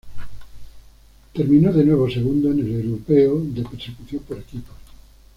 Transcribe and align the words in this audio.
Terminó 1.31 1.71
de 1.71 1.83
nuevo 1.83 2.09
segundo 2.09 2.49
en 2.51 2.57
el 2.61 2.71
europeo 2.85 3.39
de 3.39 3.61
persecución 3.61 4.23
por 4.23 4.39
equipos. 4.39 4.75